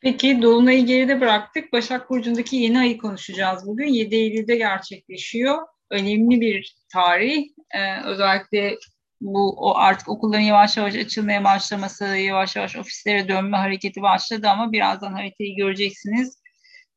[0.00, 1.72] Peki Dolunay'ı geride bıraktık.
[1.72, 3.86] Başak Burcu'ndaki yeni ayı konuşacağız bugün.
[3.86, 5.58] 7 Eylül'de gerçekleşiyor.
[5.90, 7.44] Önemli bir tarih.
[7.74, 8.78] Ee, özellikle
[9.20, 14.72] bu o artık okulların yavaş yavaş açılmaya başlaması, yavaş yavaş ofislere dönme hareketi başladı ama
[14.72, 16.40] birazdan haritayı göreceksiniz.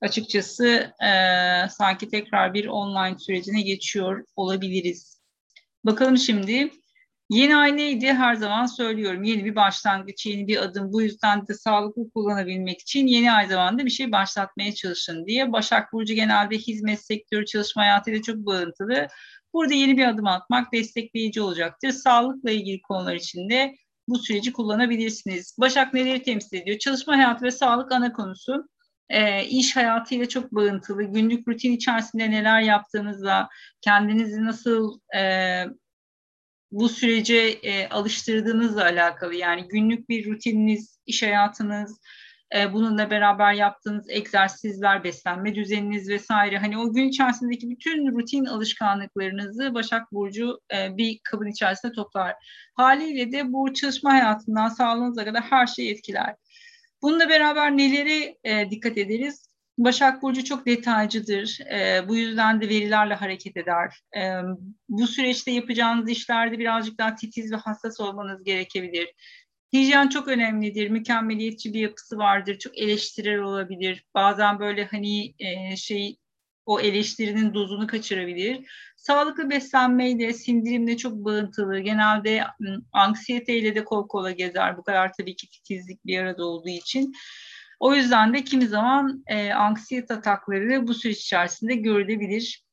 [0.01, 1.09] Açıkçası e,
[1.69, 5.21] sanki tekrar bir online sürecine geçiyor olabiliriz.
[5.85, 6.71] Bakalım şimdi
[7.29, 8.13] Yeni ay neydi?
[8.13, 9.23] Her zaman söylüyorum.
[9.23, 10.93] Yeni bir başlangıç, yeni bir adım.
[10.93, 15.51] Bu yüzden de sağlıklı kullanabilmek için yeni ay zamanında bir şey başlatmaya çalışın diye.
[15.51, 19.07] Başak Burcu genelde hizmet sektörü, çalışma hayatıyla çok bağıntılı.
[19.53, 21.91] Burada yeni bir adım atmak destekleyici olacaktır.
[21.91, 23.75] Sağlıkla ilgili konular için de
[24.07, 25.55] bu süreci kullanabilirsiniz.
[25.59, 26.77] Başak neleri temsil ediyor?
[26.79, 28.69] Çalışma hayatı ve sağlık ana konusu.
[29.09, 31.03] E, iş hayatıyla çok bağıntılı.
[31.03, 33.49] Günlük rutin içerisinde neler yaptığınızla,
[33.81, 35.19] kendinizi nasıl e,
[36.73, 41.99] bu sürece e, alıştırdığınızla alakalı yani günlük bir rutininiz, iş hayatınız,
[42.55, 49.73] e, bununla beraber yaptığınız egzersizler, beslenme düzeniniz vesaire hani o gün içerisindeki bütün rutin alışkanlıklarınızı
[49.73, 52.35] Başak Burcu e, bir kabın içerisinde toplar.
[52.75, 56.35] Haliyle de bu çalışma hayatından sağlığınıza kadar her şeyi etkiler.
[57.01, 59.52] Bununla beraber neleri e, dikkat ederiz?
[59.77, 61.59] Başak Burcu çok detaycıdır.
[61.73, 64.01] E, bu yüzden de verilerle hareket eder.
[64.17, 64.21] E,
[64.89, 69.13] bu süreçte yapacağınız işlerde birazcık daha titiz ve hassas olmanız gerekebilir.
[69.73, 70.89] Hijyen çok önemlidir.
[70.89, 72.59] Mükemmeliyetçi bir yapısı vardır.
[72.59, 74.03] Çok eleştirel olabilir.
[74.13, 76.17] Bazen böyle hani e, şey
[76.65, 78.69] o eleştirinin dozunu kaçırabilir.
[78.97, 81.79] Sağlıklı beslenmeyle, sindirimle çok bağıntılı.
[81.79, 82.43] Genelde
[82.91, 84.77] anksiyeteyle de kol kola gezer.
[84.77, 87.13] Bu kadar tabii ki titizlik bir arada olduğu için.
[87.79, 92.63] O yüzden de kimi zaman e, anksiyete atakları bu süreç içerisinde görülebilir.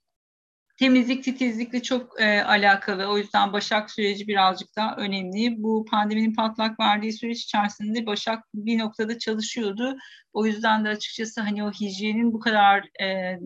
[0.78, 3.06] Temizlik, titizlikle çok e, alakalı.
[3.06, 5.62] O yüzden Başak süreci birazcık daha önemli.
[5.62, 9.96] Bu pandeminin patlak verdiği süreç içerisinde Başak bir noktada çalışıyordu.
[10.32, 13.38] O yüzden de açıkçası hani o hijyenin bu kadar e,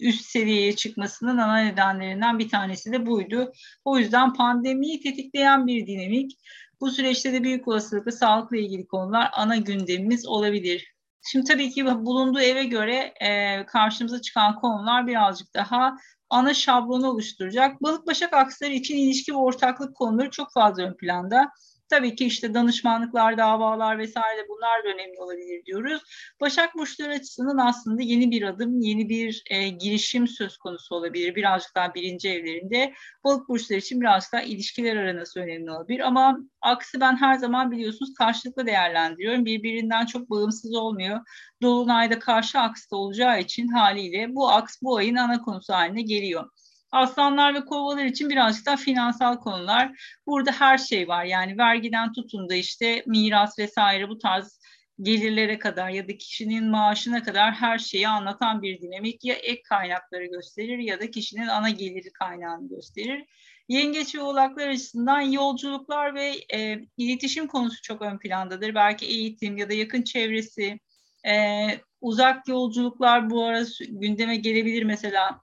[0.00, 3.52] üst seviyeye çıkmasının ana nedenlerinden bir tanesi de buydu.
[3.84, 6.38] O yüzden pandemiyi tetikleyen bir dinamik.
[6.80, 10.94] Bu süreçte de büyük olasılıkla sağlıkla ilgili konular ana gündemimiz olabilir.
[11.22, 15.96] Şimdi tabii ki bulunduğu eve göre e, karşımıza çıkan konular birazcık daha
[16.30, 17.82] ana şablonu oluşturacak.
[17.82, 21.50] Balık başak aksları için ilişki ve ortaklık konuları çok fazla ön planda.
[21.90, 26.02] Tabii ki işte danışmanlıklar, davalar vesaire bunlar da önemli olabilir diyoruz.
[26.40, 31.34] Başak Burçları açısından aslında yeni bir adım, yeni bir e, girişim söz konusu olabilir.
[31.34, 32.94] Birazcık daha birinci evlerinde.
[33.24, 36.00] Balık Burçları için birazcık daha ilişkiler aranası önemli olabilir.
[36.00, 39.44] Ama aksi ben her zaman biliyorsunuz karşılıklı değerlendiriyorum.
[39.44, 41.20] Birbirinden çok bağımsız olmuyor.
[41.62, 46.50] Dolunayda karşı aksta olacağı için haliyle bu aks bu ayın ana konusu haline geliyor.
[46.92, 50.16] Aslanlar ve kovalar için birazcık daha finansal konular.
[50.26, 51.24] Burada her şey var.
[51.24, 54.60] Yani vergiden tutun da işte miras vesaire bu tarz
[55.02, 60.26] gelirlere kadar ya da kişinin maaşına kadar her şeyi anlatan bir dinamik ya ek kaynakları
[60.26, 63.24] gösterir ya da kişinin ana geliri kaynağını gösterir.
[63.68, 68.74] Yengeç ve oğlaklar açısından yolculuklar ve e, iletişim konusu çok ön plandadır.
[68.74, 70.80] Belki eğitim ya da yakın çevresi,
[71.26, 71.66] e,
[72.00, 75.40] uzak yolculuklar bu ara gündeme gelebilir mesela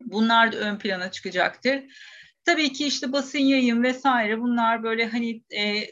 [0.00, 1.82] Bunlar da ön plana çıkacaktır.
[2.44, 5.86] Tabii ki işte basın yayın vesaire bunlar böyle hani e,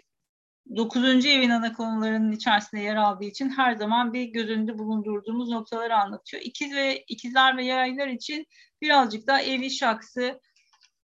[0.76, 1.26] 9.
[1.26, 6.42] evin ana konularının içerisinde yer aldığı için her zaman bir göz önünde bulundurduğumuz noktaları anlatıyor.
[6.42, 8.47] İkiz ve ikizler ve yaylar için
[8.82, 10.41] birazcık daha ev iş aksı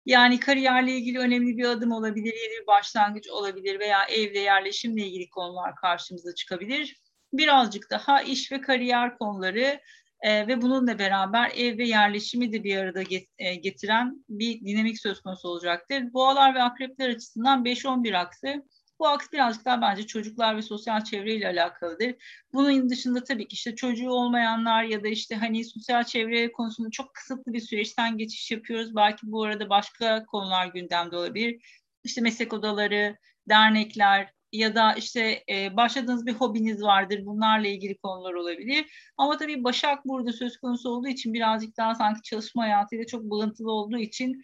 [0.06, 5.29] yani kariyerle ilgili önemli bir adım olabilir, yeni bir başlangıç olabilir veya evde yerleşimle ilgili
[5.29, 7.02] konular karşımıza çıkabilir.
[7.34, 9.81] Birazcık daha iş ve kariyer konuları
[10.22, 15.00] e, ve bununla beraber ev ve yerleşimi de bir arada get, e, getiren bir dinamik
[15.00, 16.13] söz konusu olacaktır.
[16.13, 18.63] Boğalar ve akrepler açısından 5-11 aksı
[19.00, 22.16] bu aks birazcık daha bence çocuklar ve sosyal çevreyle alakalıdır.
[22.53, 27.13] Bunun dışında tabii ki işte çocuğu olmayanlar ya da işte hani sosyal çevre konusunda çok
[27.13, 28.95] kısıtlı bir süreçten geçiş yapıyoruz.
[28.95, 31.61] Belki bu arada başka konular gündemde olabilir.
[32.03, 33.17] İşte meslek odaları,
[33.49, 37.26] dernekler, ya da işte e, başladığınız bir hobiniz vardır.
[37.26, 38.85] Bunlarla ilgili konular olabilir.
[39.17, 43.72] Ama tabii Başak burada söz konusu olduğu için birazcık daha sanki çalışma hayatıyla çok bağıntılı
[43.72, 44.41] olduğu için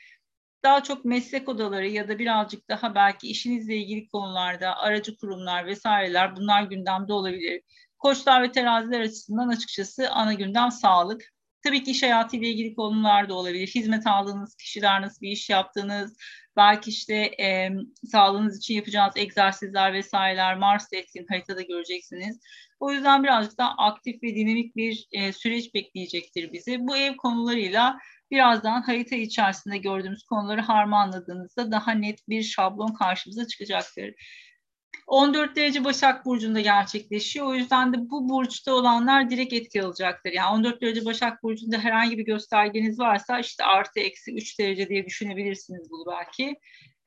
[0.63, 6.35] daha çok meslek odaları ya da birazcık daha belki işinizle ilgili konularda aracı kurumlar vesaireler
[6.35, 7.61] bunlar gündemde olabilir.
[8.00, 11.32] Koçlar ve teraziler açısından açıkçası ana gündem sağlık.
[11.63, 13.68] Tabii ki iş hayatıyla ilgili konular da olabilir.
[13.68, 16.18] Hizmet aldığınız kişiler nasıl bir iş yaptığınız,
[16.57, 17.69] belki işte e,
[18.12, 22.39] sağlığınız için yapacağınız egzersizler vesaireler Mars etkin haritada göreceksiniz.
[22.80, 26.80] O yüzden birazcık daha aktif ve dinamik bir e, süreç bekleyecektir bizi.
[26.80, 28.00] Bu ev konularıyla
[28.31, 34.13] birazdan harita içerisinde gördüğümüz konuları harmanladığınızda daha net bir şablon karşımıza çıkacaktır.
[35.07, 37.47] 14 derece Başak Burcu'nda gerçekleşiyor.
[37.47, 40.31] O yüzden de bu burçta olanlar direkt etki alacaktır.
[40.31, 45.05] Yani 14 derece Başak Burcu'nda herhangi bir göstergeniz varsa işte artı eksi 3 derece diye
[45.05, 46.55] düşünebilirsiniz bunu belki.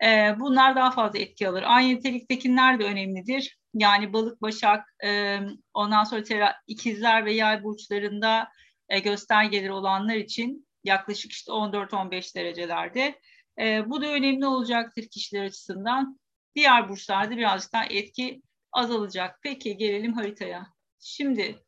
[0.05, 1.65] Ee, bunlar daha fazla etki alır.
[1.67, 3.59] Aynı niteliktekiler de önemlidir.
[3.75, 5.39] Yani balık, başak, e,
[5.75, 8.49] ondan sonra tera, ikizler ve yay burçlarında
[8.89, 13.21] e, göstergeleri olanlar için yaklaşık işte 14-15 derecelerde.
[13.61, 16.19] E, bu da önemli olacaktır kişiler açısından.
[16.57, 18.43] Diğer burçlarda birazcık daha etki
[18.73, 19.39] azalacak.
[19.43, 20.67] Peki gelelim haritaya.
[21.01, 21.63] Şimdi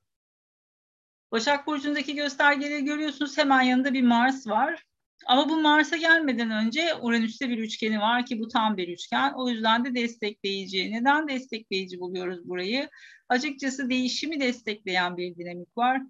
[1.32, 3.38] Başak Burcu'ndaki göstergeleri görüyorsunuz.
[3.38, 4.84] Hemen yanında bir Mars var.
[5.26, 9.32] Ama bu Mars'a gelmeden önce Uranüs'te bir üçgeni var ki bu tam bir üçgen.
[9.32, 10.92] O yüzden de destekleyici.
[10.92, 12.90] Neden destekleyici buluyoruz burayı?
[13.28, 16.02] Açıkçası değişimi destekleyen bir dinamik var.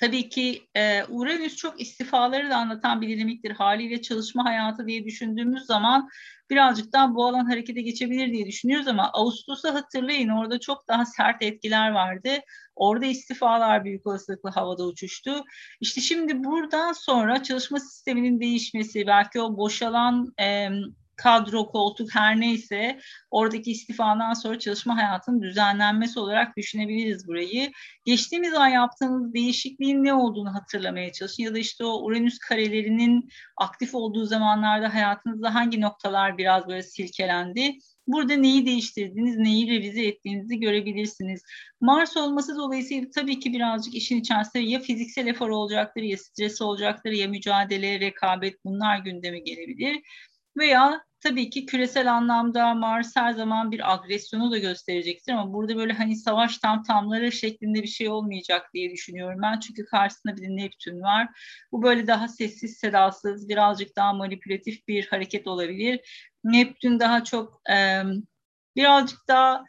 [0.00, 3.50] Tabii ki e, Uranüs çok istifaları da anlatan bir dinamiktir.
[3.50, 6.08] Haliyle çalışma hayatı diye düşündüğümüz zaman
[6.50, 11.42] birazcık daha bu alan harekete geçebilir diye düşünüyoruz ama Ağustos'u hatırlayın orada çok daha sert
[11.42, 12.30] etkiler vardı.
[12.76, 15.44] Orada istifalar büyük olasılıkla havada uçuştu.
[15.80, 20.68] İşte şimdi buradan sonra çalışma sisteminin değişmesi, belki o boşalan e,
[21.22, 23.00] kadro, koltuk her neyse
[23.30, 27.72] oradaki istifadan sonra çalışma hayatının düzenlenmesi olarak düşünebiliriz burayı.
[28.04, 33.94] Geçtiğimiz ay yaptığınız değişikliğin ne olduğunu hatırlamaya çalışın ya da işte o Uranüs karelerinin aktif
[33.94, 37.78] olduğu zamanlarda hayatınızda hangi noktalar biraz böyle silkelendi
[38.12, 41.42] Burada neyi değiştirdiğiniz, neyi revize ettiğinizi görebilirsiniz.
[41.80, 47.10] Mars olması dolayısıyla tabii ki birazcık işin içerisinde ya fiziksel efor olacaktır, ya stres olacaktır,
[47.10, 50.02] ya mücadele, rekabet bunlar gündeme gelebilir.
[50.58, 55.92] Veya tabii ki küresel anlamda Mars her zaman bir agresyonu da gösterecektir ama burada böyle
[55.92, 59.60] hani savaş tam tamları şeklinde bir şey olmayacak diye düşünüyorum ben.
[59.60, 61.28] Çünkü karşısında bir de Neptün var.
[61.72, 66.00] Bu böyle daha sessiz, sedasız, birazcık daha manipülatif bir hareket olabilir.
[66.44, 68.02] Neptün daha çok e,
[68.76, 69.64] birazcık daha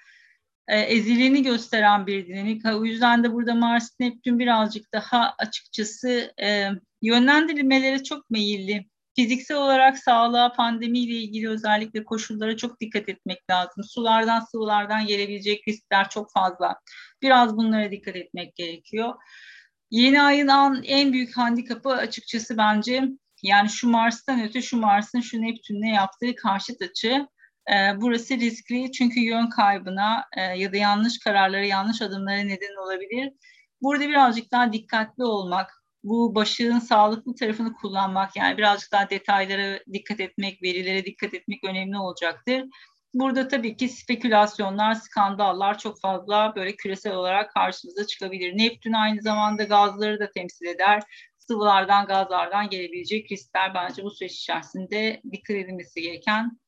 [0.68, 2.66] e, ezilini gösteren bir dinamik.
[2.66, 6.70] O yüzden de burada Mars Neptün birazcık daha açıkçası e,
[7.02, 13.84] yönlendirilmelere çok meyilli fiziksel olarak sağlığa, pandemiyle ilgili özellikle koşullara çok dikkat etmek lazım.
[13.84, 16.80] Sulardan, sıvılardan gelebilecek riskler çok fazla.
[17.22, 19.14] Biraz bunlara dikkat etmek gerekiyor.
[19.92, 23.04] Yeni ayın en büyük handikapı açıkçası bence
[23.44, 27.28] yani şu Mars'tan öte şu Mars'ın şu Neptün'le yaptığı karşıt açı.
[27.74, 33.34] E, burası riskli çünkü yön kaybına e, ya da yanlış kararlara, yanlış adımlara neden olabilir.
[33.82, 40.20] Burada birazcık daha dikkatli olmak, bu başlığın sağlıklı tarafını kullanmak yani birazcık daha detaylara dikkat
[40.20, 42.64] etmek, verilere dikkat etmek önemli olacaktır.
[43.14, 48.58] Burada tabii ki spekülasyonlar, skandallar çok fazla böyle küresel olarak karşımıza çıkabilir.
[48.58, 51.04] Neptün aynı zamanda gazları da temsil eder.
[51.38, 56.60] Sıvılardan, gazlardan gelebilecek riskler bence bu süreç içerisinde dikkat edilmesi gereken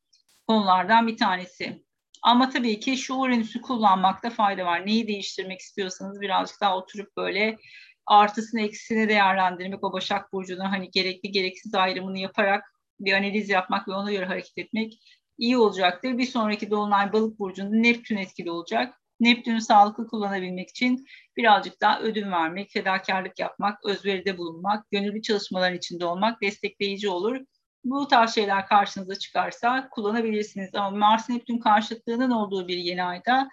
[0.48, 1.84] konulardan bir tanesi.
[2.22, 4.86] Ama tabii ki şu Uranüs'ü kullanmakta fayda var.
[4.86, 7.58] Neyi değiştirmek istiyorsanız birazcık daha oturup böyle
[8.06, 13.92] artısını eksisini değerlendirmek, o Başak Burcu'nun hani gerekli gereksiz ayrımını yaparak bir analiz yapmak ve
[13.92, 15.00] ona göre hareket etmek
[15.38, 16.18] iyi olacaktır.
[16.18, 19.02] Bir sonraki Dolunay Balık Burcu'nda Neptün etkili olacak.
[19.20, 21.06] Neptün'ü sağlıklı kullanabilmek için
[21.38, 27.38] birazcık daha ödün vermek, fedakarlık yapmak, özveride bulunmak, gönüllü çalışmaların içinde olmak destekleyici olur.
[27.84, 30.76] Bu tarz şeyler karşınıza çıkarsa kullanabilirsiniz.
[30.76, 33.50] Ama Mars Neptün karşıtlığının olduğu bir yeni ayda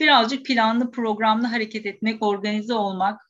[0.00, 3.20] birazcık planlı programlı hareket etmek, organize olmak,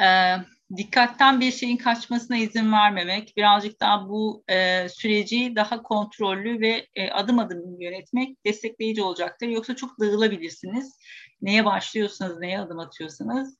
[0.00, 0.36] e,
[0.76, 7.10] dikkatten bir şeyin kaçmasına izin vermemek, birazcık daha bu e, süreci daha kontrollü ve e,
[7.10, 9.48] adım adım yönetmek destekleyici olacaktır.
[9.48, 10.98] Yoksa çok dağılabilirsiniz.
[11.42, 13.56] Neye başlıyorsanız, neye adım atıyorsanız.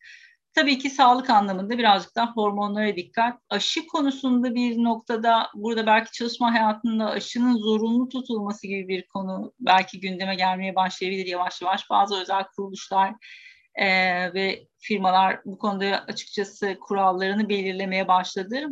[0.54, 3.40] Tabii ki sağlık anlamında birazcık daha hormonlara dikkat.
[3.50, 10.00] Aşı konusunda bir noktada burada belki çalışma hayatında aşının zorunlu tutulması gibi bir konu belki
[10.00, 11.90] gündeme gelmeye başlayabilir yavaş yavaş.
[11.90, 13.14] Bazı özel kuruluşlar
[13.78, 13.88] e,
[14.34, 18.66] ve firmalar bu konuda açıkçası kurallarını belirlemeye başladı.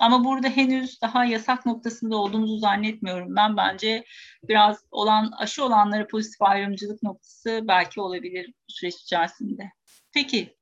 [0.00, 3.36] Ama burada henüz daha yasak noktasında olduğumuzu zannetmiyorum.
[3.36, 4.04] Ben bence
[4.42, 9.70] biraz olan aşı olanlara pozitif ayrımcılık noktası belki olabilir bu süreç içerisinde.
[10.14, 10.56] Peki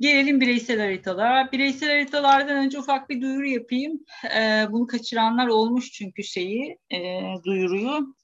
[0.00, 1.52] Gelelim bireysel haritalara.
[1.52, 4.00] Bireysel haritalardan önce ufak bir duyuru yapayım.
[4.36, 8.14] Ee, bunu kaçıranlar olmuş çünkü şeyi, e, duyuruyu.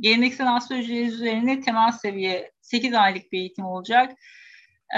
[0.00, 4.12] Geleneksel astroloji üzerine temel seviye 8 aylık bir eğitim olacak.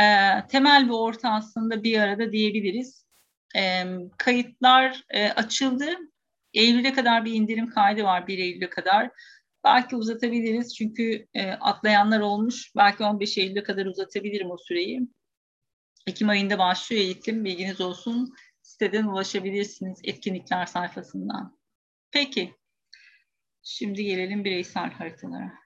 [0.00, 0.02] E,
[0.48, 3.06] temel ve orta aslında bir arada diyebiliriz.
[3.56, 3.84] E,
[4.18, 5.86] kayıtlar e, açıldı.
[6.54, 9.10] Eylül'e kadar bir indirim kaydı var 1 Eylül'e kadar.
[9.64, 12.72] Belki uzatabiliriz çünkü e, atlayanlar olmuş.
[12.76, 15.00] Belki 15 Eylül'e kadar uzatabilirim o süreyi.
[16.06, 17.44] Ekim ayında başlıyor eğitim.
[17.44, 18.34] Bilginiz olsun.
[18.62, 21.58] Siteden ulaşabilirsiniz etkinlikler sayfasından.
[22.10, 22.54] Peki.
[23.64, 25.63] Şimdi gelelim bireysel haritalara.